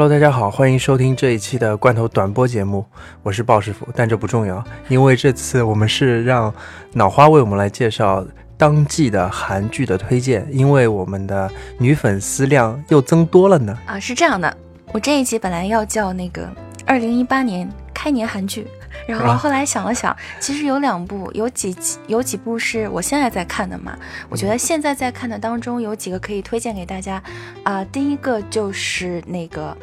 [0.00, 2.86] Hello，大家好，欢迎收听这一期的罐头短播节目，
[3.22, 6.50] 我是鲍师傅，但这不重要，因为这次我们是让
[6.94, 8.26] 脑花为我们来介绍
[8.56, 13.78] 当季的韩剧的推荐，因为我们的女粉丝量又增多了呢。
[13.84, 14.56] 啊，是这样的，
[14.90, 16.48] 我这一集本来要叫那个
[16.86, 18.66] 二零一八年开年韩剧，
[19.06, 23.94] 然后后来想了想，其实有两部，有几集有几部是我现在在看的嘛，
[24.30, 27.22] 我觉得现在在看的当中有几个可以推荐给大家，
[27.64, 29.76] 啊、第一个就是那个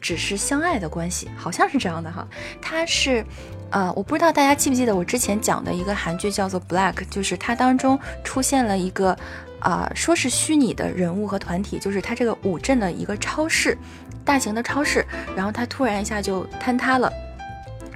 [0.00, 2.26] 只是相爱的关系，好像是这样的哈，
[2.60, 3.24] 它是。
[3.70, 9.14] 呃，我不知道大家记不记得我之前讲的一个韩剧叫做《Black》，就是它当中出现了一个，
[9.60, 13.76] 啊、说是虚拟的人物和团体，就是它这个五镇的一个超市，
[14.24, 15.04] 大型的超市，
[15.36, 17.12] 然后它突然一下就坍塌了。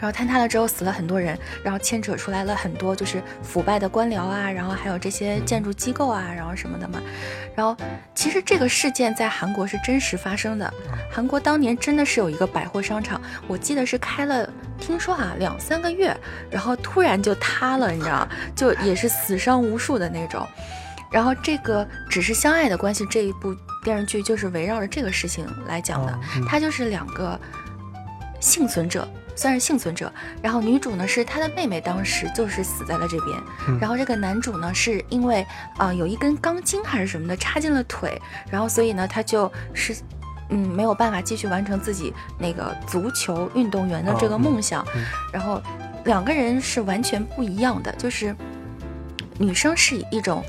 [0.03, 7.01] 然后坍塌了之后死了很多人，然后牵扯出来了很多就是腐败的官僚啊，然后还有这些建筑机构啊，然后什么的嘛。
[7.55, 7.77] 然后
[8.13, 10.75] 其实这个事件在韩国是真实发生的，
[11.09, 14.51] 韩国当年真的是有一个百货商场，我记得是开了，
[14.81, 16.13] 听说啊两三个月，
[16.51, 20.45] 然后突然就塌了，你知道，就也是死伤无数的那种。
[21.13, 27.39] 然后这个只是相爱的关系这一部电视剧就是围绕着这个事情来讲的它就是两个
[28.43, 29.09] 幸存者。
[29.35, 30.13] 算是幸存者，
[30.43, 33.79] 然后女主呢是她的妹妹，当时就是死在了这边，嗯。
[33.81, 35.45] 然后这个男主呢是因为
[35.79, 39.97] 啊、有一根钢筋还是什么的插进了腿，然后所以呢他就是
[40.51, 45.03] 嗯没有办法继续完成自己那个足球运动员的这个梦想，嗯。
[45.33, 45.63] 然后
[46.05, 48.37] 两个人是完全不一样的，就是
[49.39, 50.45] 女生是以一种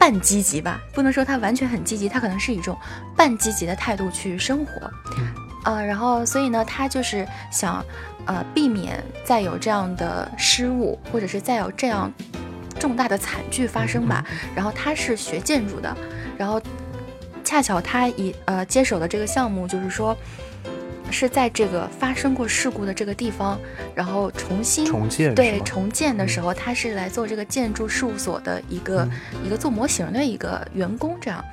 [0.00, 2.76] 半积极吧，不能说她完全很积极，她可能是以一种
[3.16, 4.90] 半积极的态度去生活，
[5.64, 7.84] 啊、然后所以呢，他就是想
[8.26, 12.12] 呃避免再有这样的失误，或者是再有这样
[12.78, 14.24] 重大的惨剧发生吧。
[14.54, 15.96] 然后他是学建筑的，
[16.38, 16.62] 然后
[17.42, 20.16] 恰巧他以呃接手的这个项目就是说。
[21.10, 23.56] 是在这个发生过事故的这个地方，
[23.94, 29.06] 然后重新重建对重建的时候，他是来做这个建筑事务所的一个、
[29.44, 31.44] 一个做模型的一个员工这样。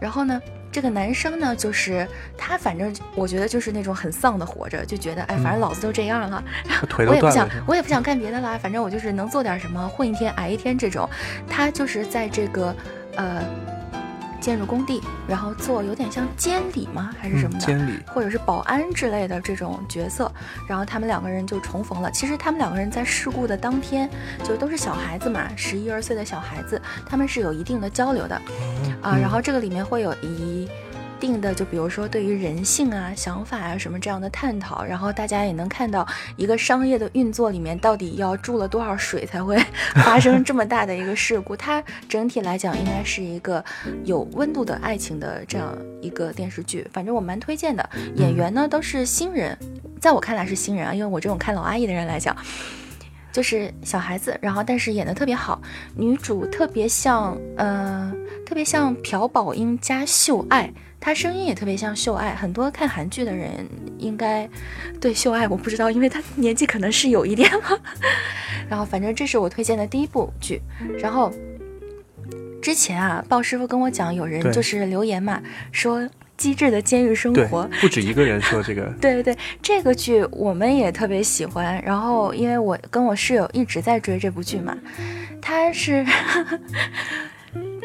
[0.00, 0.40] 然后呢，
[0.76, 2.06] 这个男生呢，就是
[2.36, 11.08] 他，反正我觉得就是那种很丧的活着，就觉得哎，反正老子都这样了， 嗯腿我也不想我也不想干别的啦，反正我就是能做点什么，混一天挨一天这种。
[11.48, 12.76] 他就是在这个
[13.16, 13.42] 呃
[14.46, 17.58] 建筑工地，然后做有点像监理吗，还是什么的？
[17.58, 20.30] 嗯监理或者是保安之类的这种角色，
[20.68, 22.08] 然后他们两个人就重逢了。
[22.12, 24.08] 其实他们两个人在事故的当天，
[24.44, 28.36] 就都是小孩子嘛，十一二岁的小孩子，他们是有一定的交流的
[29.02, 29.16] 啊。
[29.16, 30.68] 嗯然后这个里面会有一
[31.18, 36.06] 定的，就比如说对于人性啊、想法啊什么这样的探讨，然后大家也能看到
[36.36, 39.56] 一个商业的运作里面到底要注了多少水才会
[40.04, 41.56] 发生这么大的一个事故。
[41.56, 43.64] 它整体来讲应该是一个
[44.04, 47.88] 有温度的爱情的这样一个电视剧，反正我蛮推荐的。
[48.16, 49.56] 演员呢都是新人，
[50.00, 52.36] 在我看来是新人啊，因为我这种看老阿姨的人来讲。
[53.32, 55.60] 就是小孩子，然后但是演的特别好，
[55.94, 58.10] 女主特别像，呃，
[58.46, 60.72] 特别像朴宝英加秀爱，
[61.06, 62.34] 她声音也特别像秀爱。
[62.34, 63.64] 很多看韩剧的人
[63.96, 64.48] 应该
[65.00, 67.80] 对秀爱我不知道，因为她年纪可能是有一点了。
[68.68, 70.60] 然后反正这是我推荐的第一部剧，
[70.98, 71.32] 然后
[72.60, 75.40] 之前啊，鲍师傅跟我讲，有人就是留言嘛，
[75.70, 81.80] 说机智的监狱生活，，不止一个人说这个， 对对对，这个剧我们也特别喜欢。
[81.84, 84.76] 然后，因为我跟我室友一直在追这部剧嘛，
[85.40, 86.04] 他是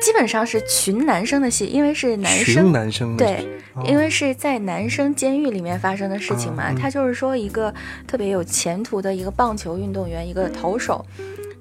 [0.02, 2.72] 基本上是群男生的戏，因为是男群生。
[2.72, 3.48] 男生的对，
[3.86, 7.74] 因为是在男生监狱里面发生的事情嘛，啊嗯他就是说一个
[8.08, 11.06] 特别有前途的一个棒球运动员，一个投手，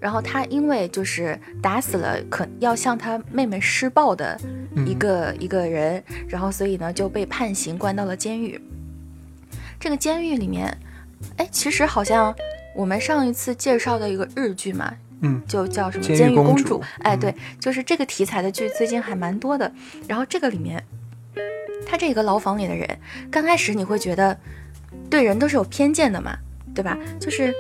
[0.01, 4.41] 然后他因为就是打死了可要向他妹妹施暴的
[4.87, 8.61] 一个、一个人，然后所以呢就被判刑关到了监狱。
[9.79, 10.75] 这个监狱里面，
[11.37, 12.35] 哎，其实好像
[12.75, 16.81] 我们上一次介绍的一个日剧嘛，嗯，就叫什么《监狱公公主主》。
[17.01, 19.71] 哎，嗯对，就是这个题材的剧最近还蛮多的。
[20.09, 20.83] 然后这个里面，
[21.87, 22.99] 他这个牢房里的人，
[23.31, 24.39] 刚开始你会觉得
[25.09, 26.37] 对人都是有偏见的嘛，
[26.75, 26.97] 对吧？
[27.19, 27.55] 就是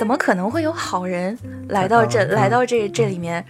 [0.00, 1.38] 怎么可能会有好人
[1.68, 3.44] 来到这、嗯来到这这里面？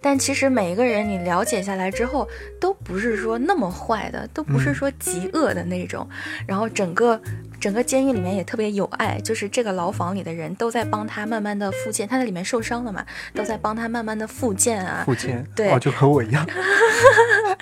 [0.00, 2.28] 但其实每一个人你了解下来之后，
[2.60, 6.08] 都不是说那么坏的，都不是嗯说极恶的那种。
[6.46, 7.20] 然后整个
[7.60, 13.04] 整个监狱里面也特别有爱，就是这个牢房里的人都在帮他慢慢的复健，他在里面受伤了嘛，
[13.34, 15.02] 都在帮他慢慢的复健啊。
[15.04, 16.46] 复健，对哦，就和我一样，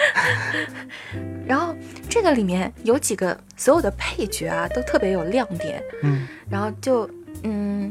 [1.48, 1.74] 然后
[2.10, 5.82] 这个里面有几个所有的配角啊，都特别有亮点。
[6.02, 7.08] 嗯，然后就
[7.42, 7.90] 嗯，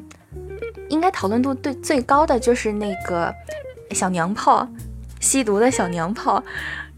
[0.90, 3.34] 应该讨论度最最高的就是那个
[3.92, 4.68] 小娘炮，
[5.20, 6.44] 吸毒的小娘炮，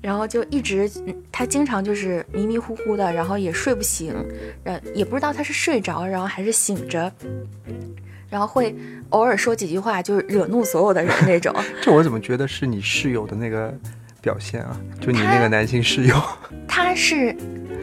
[0.02, 0.90] 然后就一直
[1.32, 4.14] 他经常就是迷迷糊糊的，然后也睡不醒，
[4.64, 7.12] 呃，也不知道他是睡着，然后还是醒着，
[8.30, 8.76] 然后会
[9.10, 11.56] 偶尔说几句话，就是惹怒所有的人那种。
[11.82, 13.74] 这我怎么觉得是你室友的那个
[14.22, 14.78] 表现啊？
[15.00, 16.16] 就你那个男性室友，
[16.68, 17.36] 他是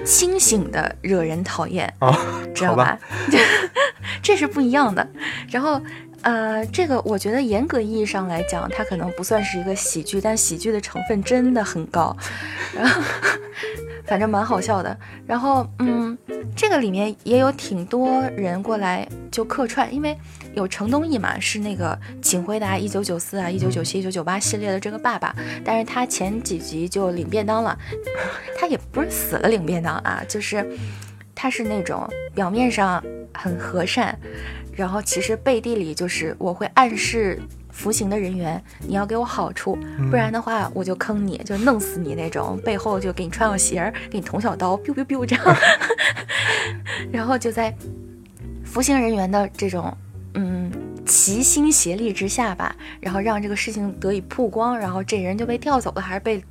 [0.04, 2.14] 清醒的惹人讨厌哦，
[2.54, 2.98] 知道吧？
[4.22, 5.06] 这是不一样的。
[5.50, 5.80] 然后。
[6.24, 12.16] 呃，这个我觉得严格意义上来讲，它可能不算是一个喜剧，但喜剧的成分真的很高，
[12.72, 13.02] 然后
[14.04, 14.96] 反正蛮好笑的。
[15.26, 16.16] 然后，嗯，
[16.54, 20.16] 这个里面也有挺多人过来就客串，因为
[20.54, 25.34] 有程东义嘛，是那个《请回答一九九四》啊、一九九七、一九九八系列的这个爸爸，
[25.64, 27.76] 但是他前几集就领便当了，
[28.56, 30.64] 他也不是死了领便当啊，就是
[31.34, 33.02] 他是那种表面上
[33.34, 34.18] 很和善。
[34.74, 37.38] 然后其实背地里就是我会暗示
[37.70, 39.76] 服刑的人员，你要给我好处，
[40.10, 42.58] 不然的话我就坑你，就弄死你那种。
[42.64, 45.44] 背后就给你穿小鞋儿，给你捅小刀，biu biu biu 这样。
[47.12, 47.74] 然后就在
[48.64, 49.94] 服刑人员的这种
[50.34, 50.72] 嗯
[51.04, 56.42] 齐心协力之下吧，然后让这个事情得以曝光，然后这人就被调走了，还是被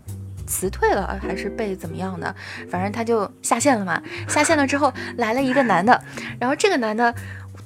[0.52, 2.36] 辞退了，还是被怎么样的？
[2.70, 4.02] 反正他就下线了嘛。
[4.28, 6.04] 下线了之后来了一个男的，
[6.40, 7.16] 然后这个男的。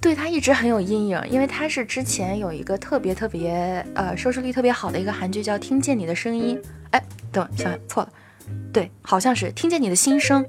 [0.01, 6.59] 对他一直很有阴影，因为他是之前有一个特别特别呃收视率特别好的一个韩剧叫《听见你的声音》，
[6.91, 7.01] 哎，
[7.31, 8.09] 等想错了，
[8.71, 10.43] 对，好像是《听见你的心声》，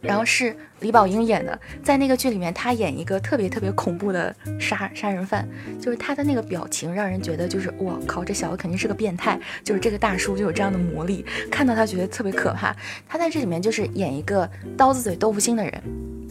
[0.00, 5.46] 然后是李宝英演的，在那个剧里面，他演一个特别特别恐怖的杀杀人犯，
[5.80, 12.74] 就是他的那个表情让人觉得就是我靠，这小子肯定是个变态，就是这个大叔就有这样的魔力，看到他觉得特别可怕。
[13.08, 15.82] 他在这里面就是演一个刀子嘴豆腐心的人。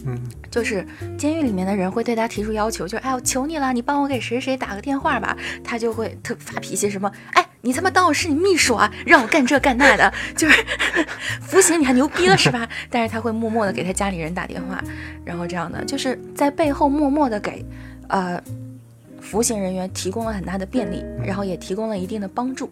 [0.05, 0.17] 嗯，
[0.49, 0.85] 就是
[1.17, 5.37] 监狱里面的人会对他提出要求，就是哎，我求你了，你帮我给谁谁打个电话吧。
[5.61, 10.63] 他就会特发脾气，什么哎，你他妈当我是你秘书啊，让我干这干那的， 就是
[11.41, 12.67] 服刑你还牛逼了是吧？
[12.89, 14.81] 但是他会默默的给他家里人打电话，
[15.25, 17.65] 然后这样的就是在背后默默的给
[18.07, 18.41] 呃
[19.21, 22.71] 服刑人员提供了很大的便利，然后也提供了一定的帮助，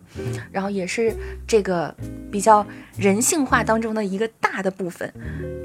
[0.52, 1.16] 然后也是
[1.48, 1.94] 这个
[2.32, 2.66] 比较
[2.98, 5.12] 人性化当中的一个大的部分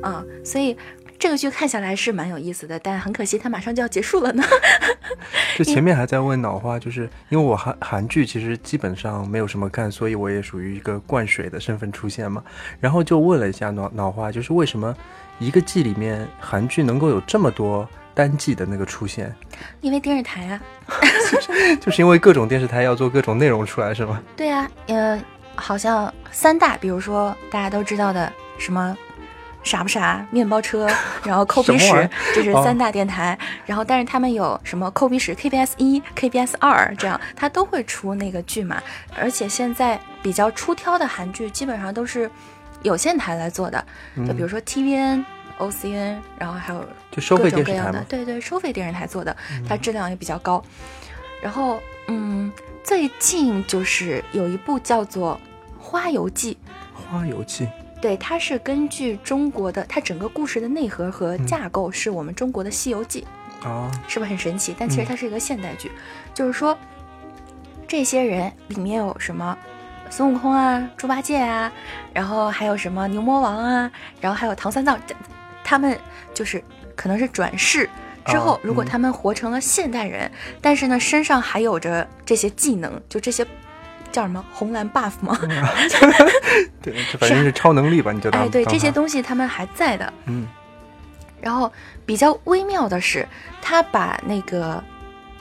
[0.02, 0.76] 啊，所以。
[1.18, 4.42] 这个剧看下来是蛮有意思的，但很可惜它马上就要结束了呢。
[5.56, 12.42] 就前面还在问脑花，就是因为我韩韩剧其实基本上没有什么看，所以我也属于一个灌水的身份出现嘛。
[12.80, 14.92] 然后就问了一下脑脑花，就是为什么
[15.38, 19.34] 一个季里面韩剧能够有这么多单季的那个出现？
[19.80, 20.60] 因为电视台啊，
[21.80, 24.20] 就是因为各种电视台要做各种内容出来是吗？
[24.36, 25.20] 对啊，呃，
[25.54, 28.96] 好像三大，比如说大家都知道的什么。
[29.64, 30.26] 傻不傻？
[30.32, 30.88] 面包车，
[31.22, 33.38] 然后抠鼻屎，这是三大电台。
[33.64, 38.82] 然后，但是他们有什么抠鼻屎 KBS 一、KBS 二这样，它都会出那个剧嘛。
[39.16, 42.28] 而且现在比较出挑的韩剧，基本上都是
[42.82, 43.84] 有线台来做的，
[44.26, 45.24] 就比如说 TVN、
[45.70, 49.36] OCN，然后还有就收费电视台对对，收费电视台做的，
[49.68, 50.62] 它质量也比较高。
[51.42, 52.52] 然后，嗯，
[52.84, 55.40] 最近就是有一部叫做
[55.82, 56.56] 《花游记》。
[57.10, 57.68] 花游记。
[58.00, 63.24] 对，它是根据中国的，它整个故事的内核和架构是我们中国的《西游记》
[63.68, 64.74] 啊，是不是很神奇？
[64.76, 65.92] 但其实它是一个现代剧，
[66.34, 66.76] 就是说
[67.86, 69.56] 这些人里面有什么
[70.10, 71.70] 孙悟空啊、猪八戒啊，
[72.12, 73.90] 然后还有什么牛魔王啊，
[74.20, 74.98] 然后还有唐三藏，
[75.72, 75.98] 他们
[76.34, 76.62] 就是
[76.94, 77.88] 可能是转世
[78.26, 83.46] 之后，如果他们活成了现代人，但是呢身上还有着这些技能，就这些。
[84.12, 85.34] 叫什么红蓝 buff 吗？
[86.82, 90.12] 对，反正是超能力吧，你就哎，对，这些东西他们还在的。
[90.26, 90.46] 嗯。
[91.40, 91.72] 然后
[92.04, 93.26] 比较微妙的是，
[93.62, 94.84] 他把那个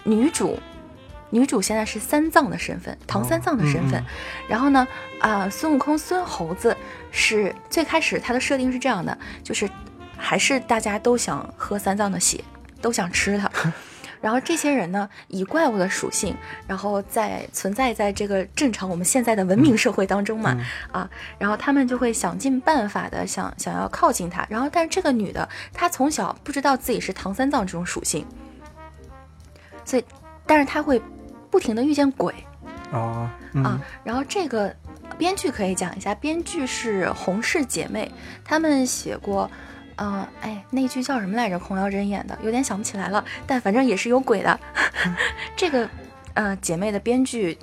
[0.06, 0.58] 女主，
[1.32, 4.02] 女主现在是三藏的身份，唐三藏的身份。
[4.48, 4.88] 然后呢，
[5.20, 6.74] 啊，孙悟空孙猴子
[7.12, 9.70] 是最开始他的设定是这样的，就是
[10.22, 12.44] 还是大家都想喝三藏的血，
[12.82, 13.52] 都想吃它。
[14.22, 16.36] 然后这些人呢，以怪物的属性，
[16.68, 20.56] 然后在存在在这个正常我们现在的文明社会当中嘛，
[20.92, 21.10] 啊，
[21.40, 24.46] 然后他们就会想尽办法的想想要靠近他。
[24.48, 28.24] 然后，但是这个女的她从小不知道自己是唐三藏这种属性，
[29.84, 30.06] 所以，
[30.46, 31.02] 但是她会
[31.50, 32.32] 不停的遇见鬼
[32.92, 33.82] 啊啊。
[34.04, 34.72] 然后这个
[35.18, 38.12] 编剧可以讲一下，编剧是洪氏姐妹，
[38.46, 39.50] 她们写过。
[39.98, 41.60] 嗯，哎，那剧叫什么来着？
[41.60, 43.24] 孔瑶真演的，有点想不起来了。
[43.46, 44.60] 但反正也是有鬼的。
[45.56, 45.90] 这个，
[46.34, 47.58] 呃，姐妹的编剧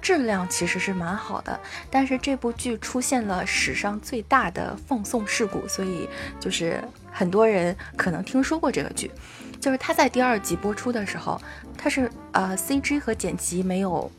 [0.00, 1.58] 质量其实是蛮好的，
[1.90, 9.10] 但是这部剧出现了史上最大的放送事故，所以就是很多人可能听说过这个剧。
[9.60, 11.40] 就是它在第二集播出的时候，
[11.78, 14.12] 它是呃 CG 和剪辑没有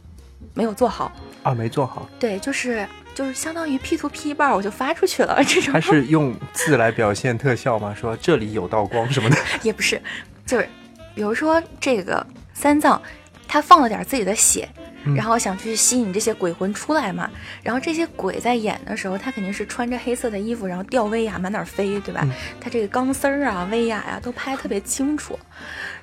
[0.56, 1.12] 没有做好
[1.44, 2.10] 啊，没做好。
[2.20, 5.74] 对，就是就是相当于 P to P 一半我就发出去了这种。
[5.74, 7.96] 他是用字来表现特效吗？
[8.00, 9.38] 说这里有道光什么的？
[9.64, 10.00] 也不是，
[10.46, 10.70] 就是
[11.16, 13.02] 比如说这个三藏，
[13.48, 14.70] 他放了点自己的血。
[15.16, 17.30] 然后想去吸引这些鬼魂出来嘛，
[17.62, 22.28] 然后这些鬼在演的时候，他肯定是穿着黑色的衣服，然后吊威亚满哪儿飞，对吧？
[22.60, 25.38] 他这个钢丝儿啊、威亚呀都拍特别清楚。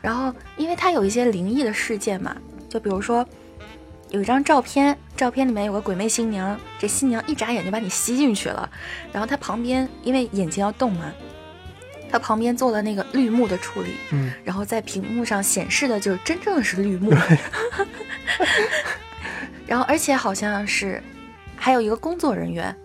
[0.01, 2.37] 然后，因为他有一些灵异的事件嘛，
[2.69, 3.27] 就比如说
[4.13, 8.69] 有一张照片，照片里面有个鬼魅新娘，这新娘一眨眼就把你吸进去了。
[9.11, 11.11] 然后她旁边因为眼睛要动嘛，
[12.11, 17.11] 她旁边做了那个绿幕的处理，嗯，然后在屏幕上显示的就是真正的是绿幕。
[19.67, 21.03] 然后，而且好像是
[21.57, 22.77] 还有一个工作人员，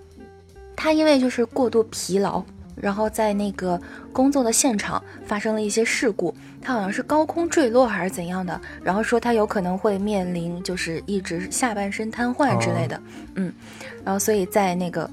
[0.78, 2.42] 他因为就是过度疲劳，
[2.80, 3.80] 然后在那个
[4.14, 13.02] 工作的现场发生了一些事故，他好像是高空坠落还是怎样的，然后说他有可能会面临就是一直下半身瘫痪之类的，
[13.36, 13.52] 嗯，
[14.04, 15.10] 然后所以在那个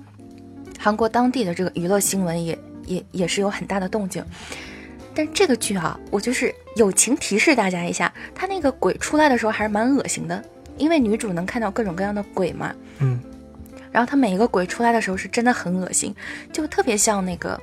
[0.79, 4.25] 韩国当地的这个娱乐新闻也也也是有很大的动静。
[5.15, 10.45] 但这个剧啊，我就是友情提示大家一下，他那个鬼出来的时候还是蛮恶心的。
[10.77, 13.21] 因为女主能看到各种各样的鬼嘛，嗯，
[13.95, 16.13] 然后他每一个鬼出来的时候是真的很恶心，
[16.53, 17.57] 就特别像那个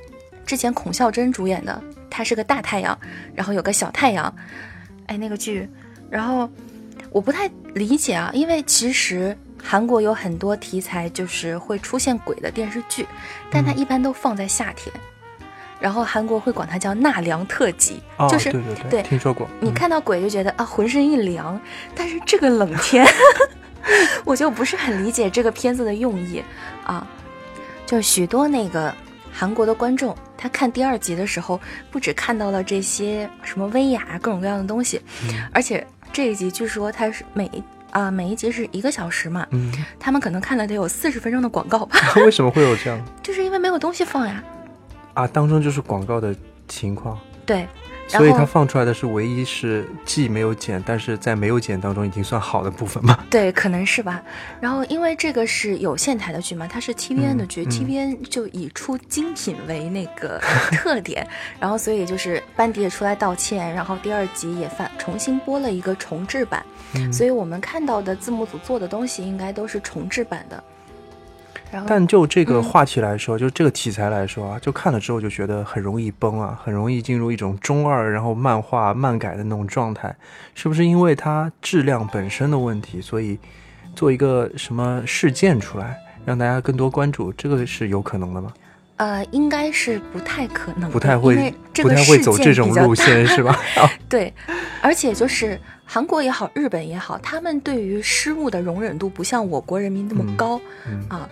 [0.46, 2.98] 之前孔孝真主演的，他是个大太阳，
[3.34, 4.34] 然后有个小太阳，
[5.08, 5.68] 哎，那个剧，
[6.08, 6.48] 然后
[7.10, 13.06] 我不太理解啊，因为其实韩国有很多题材就是会出现鬼的电视剧，
[13.50, 14.90] 但它一般都放在夏天。
[15.78, 19.46] 然后韩国会管它叫纳凉特辑，就是对对对，听说过。
[19.60, 21.60] 你看到鬼就觉得啊浑身一凉，
[21.94, 23.04] 但是这个冷天，
[24.24, 26.42] 我就不是很理解这个片子的用意
[26.84, 27.06] 啊。
[27.86, 28.94] 就是许多那个
[29.32, 31.60] 韩国的观众，他看第二集的时候，
[31.90, 35.00] 不止看到了这些什么威亚各种各样的东西，
[35.52, 37.50] 而且这一集据说它是每
[37.90, 39.70] 啊每一集是一个小时嘛，嗯，
[40.00, 41.96] 他们可能看了得有四十分钟的广告吧。
[42.24, 42.98] 为什么会有这样？
[43.22, 44.42] 就是因为没有东西放呀。
[45.12, 46.34] 啊，当中就是广告的
[46.66, 47.68] 情况，对，
[48.18, 53.18] 所以它放出来的是唯一是既没有剪，但是在没有剪当中已经算好的部分嘛？
[53.30, 54.22] 对，可能是吧。
[54.60, 60.38] 然后因为这个是有线台的剧嘛，它是 TVN 的剧，TVN 就以出精品为那个
[60.72, 61.26] 特点，
[61.58, 66.64] 然后所以就是班迪也出来道歉，然后第二集也发重新播了一个重制版，
[67.12, 70.62] 所以我们看到的字幕组做的东西应该都是重制版的。
[71.86, 80.14] 但就这个话题来说，就这个题材来说啊，就看了之后就觉得很容易崩啊，很容易进入一种中二，然后漫画漫改的那种状态，
[80.54, 83.38] 是不是因为它质量本身的问题，所以
[83.94, 88.52] 做一个什么事件出来，让大家更多关注，这个是有可能的吗？
[88.96, 93.58] 呃，应该是不太可能，不太会，不太会走这种路线，是吧？
[94.08, 94.32] 对，
[94.80, 100.60] 而且就是韩国也好，日本也好，他们对于失误的容忍度不像我国人民那么高
[101.08, 101.28] 啊。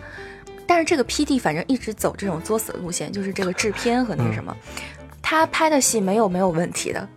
[0.70, 4.56] 但是这个 P D 反正一直走这种作死的路线，就是这个制片和那什么，
[5.20, 7.08] 他拍的戏没有没有问题的，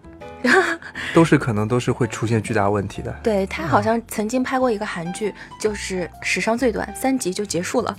[1.14, 3.16] 都是可能都是会出现巨大问题的。
[3.22, 7.96] 对他好像曾经拍过一个韩剧，就是史上最短三集就结束了。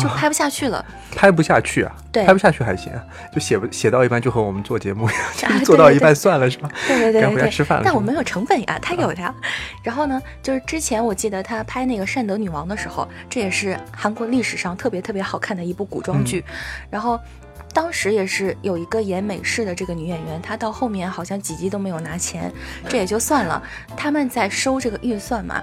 [0.00, 0.84] 就拍不下去了，
[1.14, 1.94] 拍不下去啊？
[2.12, 2.92] 对，拍不下去还行，
[3.32, 6.70] 就写不写到一半就和我们做节目一样， 就做到一半算了是吧？
[6.86, 7.84] 对对对，该回家吃饭了。
[7.84, 9.34] 但我没有成本呀，他有的。
[9.82, 16.44] 然后呢，就是之前我记得他拍那个《善德女王》的时候，这也是韩国历史上特别特别好看的一部古装剧。
[16.90, 17.18] 然后
[17.72, 22.52] 当时也是有一个演美式的这个女演员，她到后面好像几集都没有拿钱，
[22.88, 23.62] 这也就算了。
[23.96, 25.62] 他们在收这个预算嘛。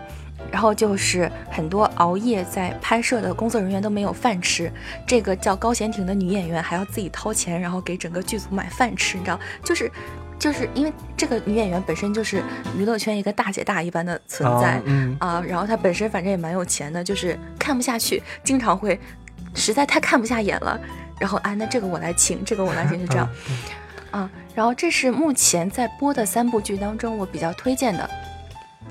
[0.51, 4.71] 然后就是很多熬夜在拍摄的工作人员都没有饭吃，
[5.05, 9.91] 这个叫高贤婷的女演员还要自己掏钱，然后给整个剧组买饭吃，你知道，就是，
[10.39, 12.41] 就是因为这个女演员本身就是
[12.77, 14.81] 娱乐圈一个大姐大一般的存在
[15.19, 18.99] 啊，然后她本身反正也蛮有钱的，就是看不下去，经常会
[19.53, 20.79] 实在太看不下眼了，
[21.19, 23.29] 然后啊，那这个我来请，这个我来请，就这样，
[24.11, 28.09] 啊，然后这是目前在播的三部剧当中我比较推荐的。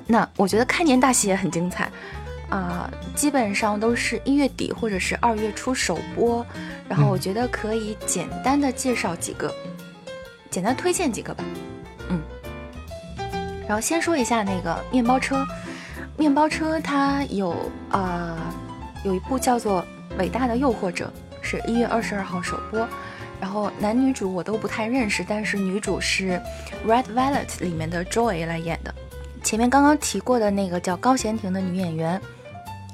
[0.07, 1.91] 那我觉得开年大戏也很精彩，
[2.49, 6.47] 啊，基本上都是一月底或者是二月初首播，
[6.89, 9.53] 然后我觉得可以简单的介绍几个，
[10.49, 11.43] 简单推荐几个吧，
[12.09, 12.23] 嗯，
[13.67, 15.45] 然后先说一下那个面包车，
[16.17, 17.55] 面包车它有
[17.91, 18.55] 啊
[19.05, 19.85] 有一部叫做
[20.19, 21.13] 《伟大的诱惑者》，
[21.45, 22.89] 是一月二十二号首播，
[23.41, 26.41] 然后男女主我都不太认识，但是女主是
[26.89, 28.95] 《Red Violet》里面的 Joy 来演的。
[29.47, 32.21] 前面刚刚提过的那个叫高贤婷的女演员，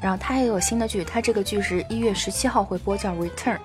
[0.02, 3.56] 然后她也有新的剧，她这个剧是一月十七号会播，叫《Return》。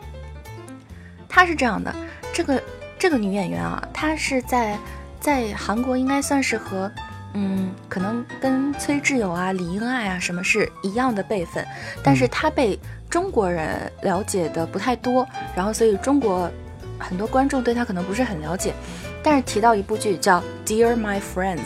[1.27, 1.93] 她是这样的，
[2.31, 2.63] 这个
[2.97, 4.79] 这个女演员啊，她是在
[5.19, 6.89] 在韩国应该算是和
[7.33, 11.67] 嗯，可能跟崔智友啊、李英爱啊什么是一样的辈分，
[12.01, 12.79] 但是她被
[13.09, 16.49] 中国人了解的不太多，然后所以中国
[16.97, 18.73] 很多观众对她可能不是很了解。
[19.21, 21.57] 但是提到一部剧叫《Dear My Friends》，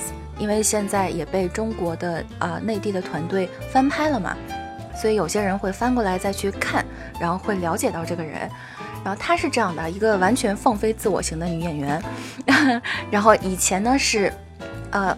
[0.41, 4.35] 因为现在也被中国的啊内地的团队翻拍了嘛，
[4.99, 6.83] 所以有些人会翻过来再去看，
[7.19, 8.49] 然后会了解到这个人。
[9.03, 12.01] 然后她是这样的一个完全放飞自我型的女演员，
[13.11, 14.33] 然后以前呢是，
[14.89, 15.15] 呃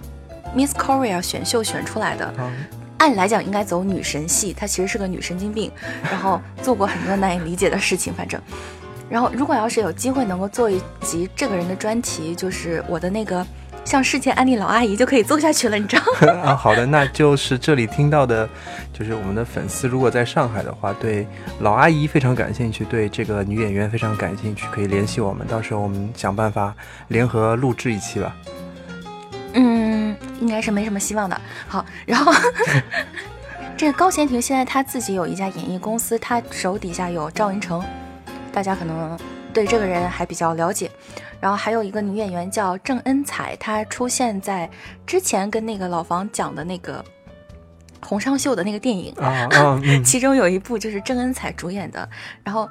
[0.54, 2.34] ，Miss Korea 选秀选出来的，
[2.98, 5.72] 按理来讲应该走女神系，她其实是个女神经病，
[6.04, 8.42] 然后做过很多难以理解的事情，反正。
[9.10, 13.46] 然后如果要是有机会能够做一集这个人的专题，就是我的那个。
[13.86, 16.42] 像世界安利老阿姨就可以做下去了，你知道吗？
[16.52, 18.48] 啊，好的，那就是这里听到的，
[18.92, 21.28] 就是我们的粉丝如果在上海的话，对
[21.60, 26.74] 老阿姨非常感兴趣，对这个女演员非常感兴趣，可以联系我们，到时候我们想办法
[27.10, 28.36] 联合录制一期吧。
[29.54, 31.40] 嗯，应该是没什么希望的。
[31.68, 32.34] 好，然后
[33.78, 37.84] 这个高贤廷现在他自己有一家演艺公司，他手底下有赵文成，
[38.52, 39.18] 大家可能
[39.54, 40.90] 对这个人还比较了解。
[41.40, 44.70] 然后还有一个女演员叫郑恩彩，她出现在
[45.06, 47.04] 之前跟那个老房讲的那个
[48.02, 49.48] 洪尚秀的那个电影啊，
[50.04, 52.10] 其中有一部就是郑恩彩主演的。
[52.44, 52.70] 然后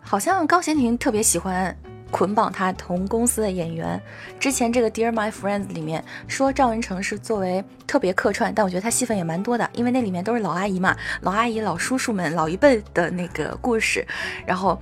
[0.00, 1.76] 好像高贤廷特别喜欢
[2.10, 4.00] 捆绑他同公司的演员。
[4.38, 14.06] 之前这个《Dear My Friends》里面说赵文成是作为特别客串，但我觉得他戏份也蛮多的，因为那里面都是老阿姨嘛，老阿姨、老叔叔们、老一辈的那个故事。
[14.46, 14.80] 然后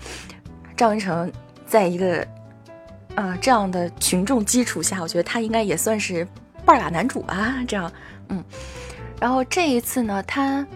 [0.76, 1.30] 赵文成
[1.66, 2.26] 在一个。
[3.14, 6.26] 啊，这样的群众基础下，我觉得他应该也算是
[6.64, 7.62] 半拉男主吧。
[7.68, 7.92] 这样，
[8.30, 8.42] 嗯，
[9.20, 10.66] 然后这一次呢，他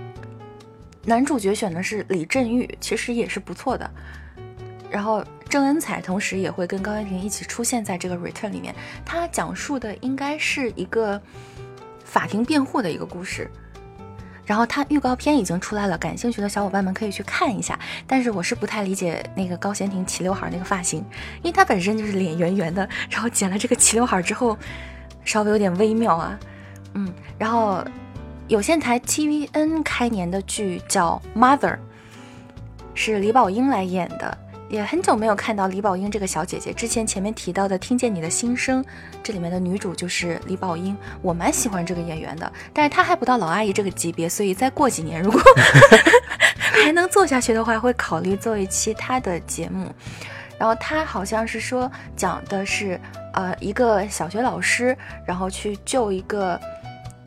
[1.03, 3.91] 男主角选的是李振玉，其实也是不错的。
[4.91, 11.19] 然后郑恩彩同时也会跟高圆平一起出现在这个 return 里面，他讲述的应该是一个
[12.05, 13.51] 法庭辩护的一个故事。
[14.47, 17.79] 然后它预告片已经出来了，感兴趣的小伙伴们可以去看一下。
[18.07, 21.01] 但是我是不太理解那个高贤廷齐刘海那个发型，
[21.43, 24.57] 因为他本身就是脸圆圆的，然后剪了这个齐刘海之后，
[25.25, 26.39] 稍微有点微妙啊。
[26.95, 27.85] 嗯，然后
[28.49, 31.73] 有线台 TVN 开年的剧叫《Mother》，
[32.95, 34.39] 是李宝英来演的。
[34.69, 36.73] 也很久没有看到李宝英这个小姐姐。
[36.73, 38.83] 之前前面提到的《听见你的心声》，
[39.23, 42.53] 这里面的女主就是李宝英，我蛮喜欢这个演员的。
[42.73, 45.41] 但是她还不到老阿姨这个级别，所以再过几年如果
[46.59, 49.93] 还能做下去的话，会考虑做一期她的节目。
[50.59, 53.01] 然后她好像是说讲的是，
[53.35, 56.61] 呃，一个小学老师，然后去救一个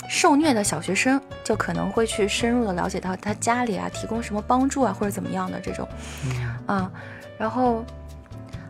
[0.09, 5.87] 受虐的小学生，就可能会去深入的了解到他家里啊提供什么帮助啊或者怎么样的这种，
[6.65, 6.91] 啊。
[7.37, 7.85] 然后，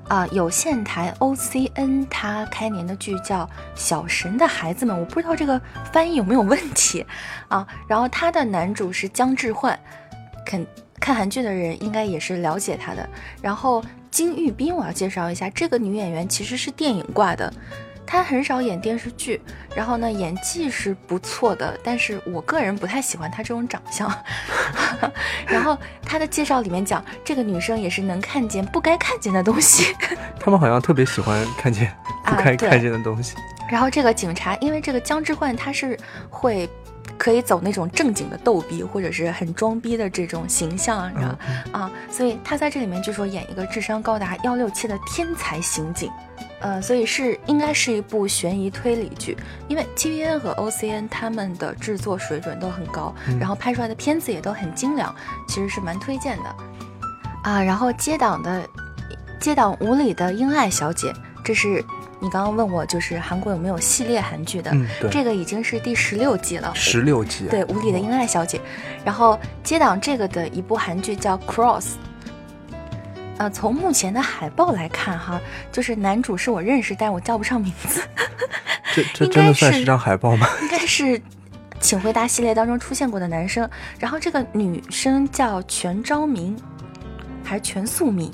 [0.09, 5.59] 啊，有线台 OCN 它开年的剧叫《小神的孩子们》，我不知道这个
[5.91, 7.05] 翻译有没有问题
[7.47, 7.65] 啊。
[7.87, 9.79] 然后他的男主是姜智焕，
[10.45, 10.67] 肯
[10.99, 13.09] 看韩剧的人应该也是了解他的。
[13.41, 17.51] 然后金玉彬，我要介绍一下，这个女演员其实是电影挂的。
[18.11, 19.39] 她很少演电视剧，
[19.75, 24.11] 然后呢，演技是不错的，但是我个人不太喜欢他这种长相。
[25.45, 29.95] 然后他的介绍里面讲，这个女生也是能看见不该看见的东西。
[30.41, 31.95] 他们好像特别喜欢看见
[32.25, 33.35] 不该看见的东西。
[33.69, 35.95] 然后这个警察，因为这个姜之焕他是
[36.31, 36.67] 会
[37.15, 41.37] 可以走那种正经的逗逼，或者是很装逼的这种形象，你知道
[41.71, 46.11] 啊，所以他在这里面据说演一个智商高达幺六七的天才刑警。
[46.61, 55.13] 呃，所以是应该是一部悬疑推理剧，因为 TVN 和 OCN 他们的制作水准都很高，然后拍出来的片子也都很精良，
[55.47, 56.55] 其实是蛮推荐的。
[57.43, 58.67] 啊，然后接档的
[59.39, 61.83] 接档无理的英爱小姐，这是
[62.19, 64.69] 你刚刚问我，就是韩国有没有系列韩剧的？
[64.73, 66.73] 嗯，这个已经是第十六季了。
[66.75, 67.47] 十六季。
[67.47, 68.59] 对，无理的英爱小姐，
[69.05, 71.91] 然后接档这个的一部韩剧叫 Cross。
[73.39, 75.39] 呃，从目前的海报来看，哈，
[75.71, 78.01] 就是男主是我认识，但我叫不上名字。
[78.93, 80.45] 这这真的算是张海报吗？
[80.61, 81.19] 应该是，
[81.79, 83.67] 请回答系列当中出现过的男生。
[83.97, 86.53] 然后这个女生叫全昭明，
[87.41, 88.29] 还是全素敏？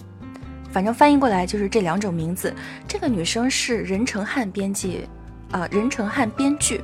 [0.72, 2.52] 反正翻译过来就是这两种名字。
[2.88, 5.08] 这个女生是任成汉编辑，
[5.52, 6.84] 呃，任成汉编剧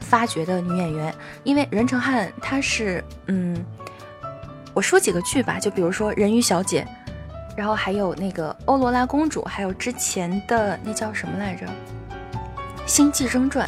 [0.00, 1.14] 发掘的女演员。
[1.42, 3.56] 因为任成汉她是，嗯，
[4.74, 6.86] 我说几个剧吧，就比如说《人鱼小姐》。
[7.56, 11.66] 然后还有那个欧罗拉公主，还有之前的那叫什么来着，
[12.86, 13.66] 《新寄生传》，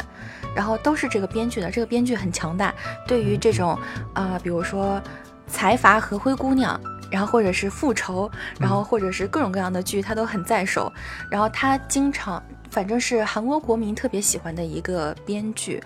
[0.55, 1.71] 然后都是这个编剧的。
[1.71, 2.73] 这个编剧很强大，
[3.07, 3.77] 对于这种
[4.13, 5.01] 啊，比如说
[5.47, 10.91] 财阀和灰姑娘，然后或者是复仇，然后或者是各种各样的剧，他都很在手。
[11.31, 15.83] 然后他经常反正是韩国国民特别喜欢的一个编剧。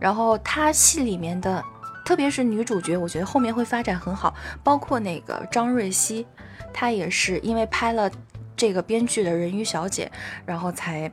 [0.00, 1.62] 然后他戏里面的，
[2.04, 4.32] 特别是女主角，我觉得后面会发展很好。
[4.62, 6.26] 包括那个张瑞熙，
[6.72, 8.10] 她也是因为拍了
[8.56, 10.10] 这个编剧的人鱼小姐，
[10.44, 11.10] 然后才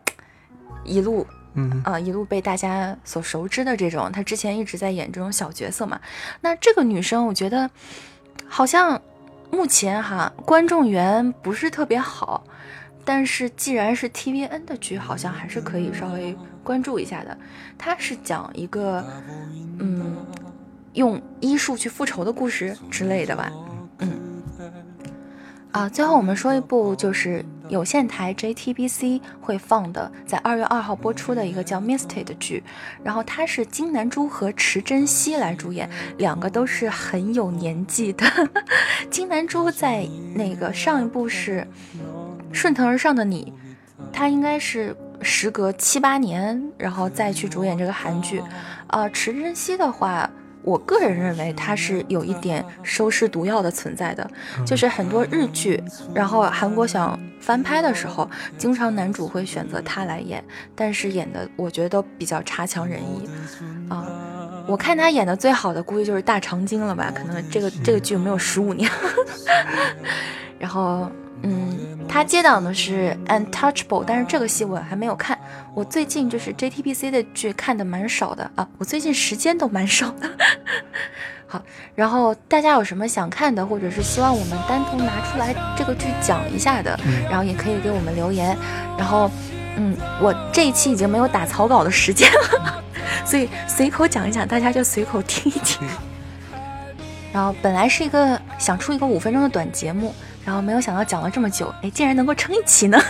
[0.83, 1.25] 一路。
[1.57, 5.97] 嗯啊，一路被大家所熟知的这种，她之前一直在演这种小角色嘛。
[6.41, 7.69] 那这个女生，我觉得
[8.45, 9.01] 好像
[9.49, 12.43] 目前哈观众缘不是特别好，
[13.05, 17.37] 但是既然是 TVN 的剧，好像还是可以稍微关注一下的。
[17.77, 19.01] 她是讲一个
[19.79, 20.25] 嗯
[20.91, 23.49] 用医术去复仇的故事之类的吧。
[25.75, 32.63] 啊，最后我们说一部就是有线台 JTBC 会放的，在二月二号播出的一个叫《Misty》的剧，
[33.03, 38.25] 然后它是金南珠和池珍熙来主演，两个都是很有年纪的。
[39.11, 41.67] 金南珠在那个上一部是
[42.55, 43.51] 《顺藤而上的你》，
[44.13, 48.41] 她应该是时隔七八年，然后再去主演这个韩剧。
[48.87, 50.31] 啊，池珍熙的话。
[50.65, 54.29] 我个人认为他是有一点收视毒药的存在的，
[54.65, 55.81] 就是很多日剧，
[56.13, 60.43] 然后韩国想翻拍的时候，经常男主会选择他来演，
[60.75, 63.29] 但是演的我觉得都比较差强人意
[63.87, 64.05] 啊。
[64.67, 68.89] 我看他演的最好的估计就是大长今了吧，可能这个这个剧没有十五年。
[70.57, 71.11] 然后，
[71.45, 75.37] 嗯，他接档的是《Untouchable》，但是这个戏我还没有看。
[75.73, 80.29] 我最近就是 JTBC 的剧看的蛮少的啊，我最近时间都蛮少的。
[81.47, 81.61] 好，
[81.93, 88.57] 然后大家有什么想看的，或者是希望我们单独拿出来这个剧讲一下的，然后也可以给我们留言。
[88.97, 89.29] 然后，
[89.77, 92.83] 嗯，我这一期已经没有打草稿的时间了，
[93.23, 95.87] 所以随口讲一讲，大家就随口听一听。
[97.31, 102.97] 然后本来是一个想出一个五分钟的短节目，然后没有想到讲了这么久，哎，竟然能够撑一期呢。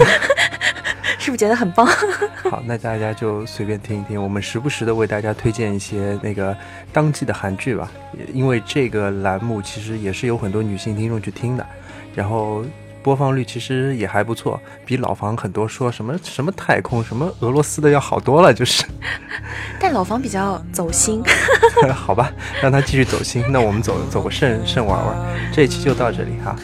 [1.19, 1.86] 是不是觉得很棒？
[2.50, 6.56] 好，那大家就随便听一听，我们时不时的为大家推荐一些那个
[6.93, 7.91] 当季的韩剧吧。
[8.32, 11.65] 因为这个栏目其实也是有很多女性听众去听的，
[12.13, 12.63] 然后
[13.06, 18.84] 播放率其实也还不错，比老房很多说什么什么太空、什么俄罗斯的要好多了，就是。
[19.80, 21.22] 但老房比较走心。
[21.94, 22.32] 好吧，
[22.63, 25.15] 让他继续走心，那我们走走个肾肾玩玩。
[25.54, 26.56] 这一期就到这里哈。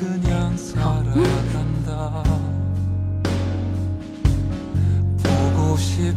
[0.79, 0.95] 好。
[5.77, 6.11] 싶